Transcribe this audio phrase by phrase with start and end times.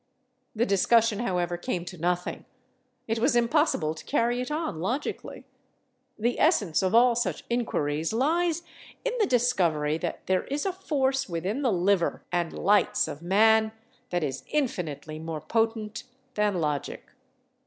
[0.55, 2.45] The discussion, however, came to nothing.
[3.07, 5.45] It was impossible to carry it on logically.
[6.17, 8.63] The essence of all such inquiries lies
[9.05, 13.73] in the discovery that there is a force within the liver and lights of man
[14.09, 17.11] that is infinitely more potent than logic.